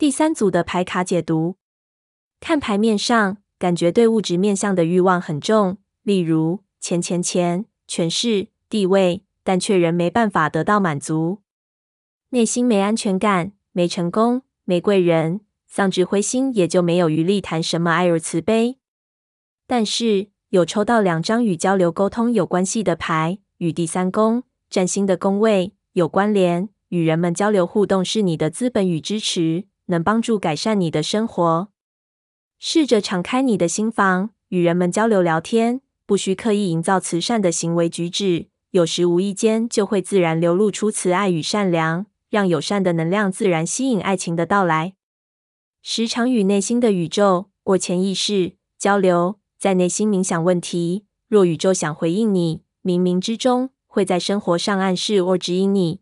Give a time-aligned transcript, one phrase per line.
[0.00, 1.56] 第三组的牌卡解读：
[2.40, 11.42] 看牌面上，感觉对物质面向的欲望很重，例如钱钱钱、权势、地位，但却仍没办法得到满足。
[12.30, 18.78] 内心没安全感，没成功，没贵人，丧志灰心，也就没有余力谈什么爱与慈悲。
[19.66, 31.68] 但是有抽到两张与交流沟通有关系的牌，与第三宫占星的宫位有关联，与人们交流互动是你的资本与支持，能帮助改善你的生活。
[32.58, 44.94] 试着敞开你的心房，与人们交流聊天，不需刻意营造慈善的行为举止，有时无意间就会自然流露出慈爱与善良，让友善的能量自然吸引爱情的到来。
[45.82, 49.38] 时常与内心的宇宙或潜意识交流。
[49.58, 56.00] 在内心冥想问题，若宇宙想回应你，冥冥之中会在生活上暗示或指引你。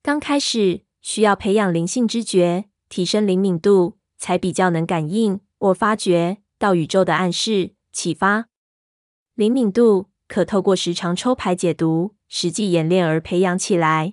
[0.00, 8.48] 刚开始需要培养灵性知觉，提升灵敏度，才比较能感应或发觉到宇宙的暗示启发。
[9.34, 14.12] 灵敏度可透过时常抽牌解读、实际演练而培养起来。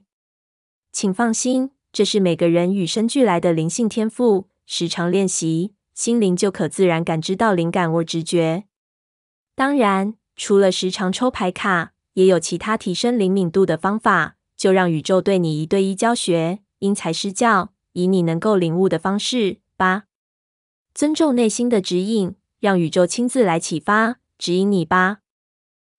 [0.93, 5.73] 请放心，这是每个人与生俱来的灵性天赋，时常练习。
[5.93, 8.65] 心灵就可自然感知到灵感或直觉。
[9.55, 14.35] 当然，除了时常抽牌卡，也有其他提升灵敏度的方法。
[14.55, 20.03] 就让宇宙对你一对一教学，因材施教，以你能够领悟的方式吧。
[20.93, 25.21] 尊重内心的指引，让宇宙亲自来启发、指引你吧。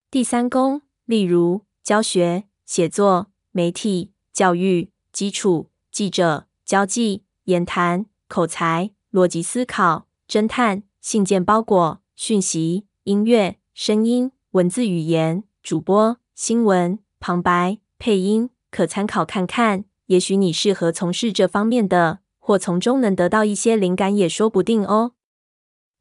[0.08, 8.92] 第三宫，例如教学、写作、媒体、教育、基础、记者、交际、言谈、口才。
[9.10, 19.86] 逻辑思考、侦探、信件包裹、讯息、音乐、声音、文字语言、主播、新闻、旁白、配音，可参考看看。
[20.08, 25.12] 也许你适合从事这方面的，或从中能得到一些灵感，也说不定哦。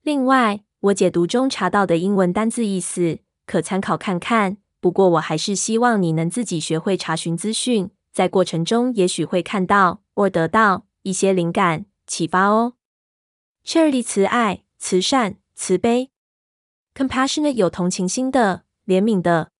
[0.01, 4.57] 另外，我解读中查到的英文单字意思，可参考看看。
[4.79, 12.75] 不过，我还是希望你能自己学会查询资讯，在过程中也许会看到或得到一些灵感启发哦。
[13.65, 16.11] Charity 慈爱、慈善、慈悲
[16.95, 19.51] ；compassionate 有同情心的、怜悯的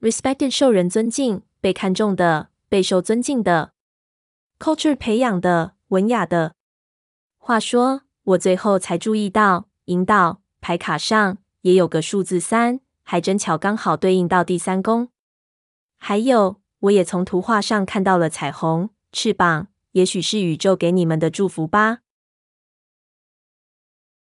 [0.00, 3.74] ；respected 受人尊敬、被看重的、备受尊敬的
[4.58, 6.54] ；culture 培养的、文雅的。
[7.36, 15.10] 话说，我最后才注意到，引导牌卡上也有个数字三，还真巧，刚好对应到第三宫。
[15.98, 21.98] 还有，我也从图画上看到了彩虹翅膀，也许是宇宙给你们的祝福吧。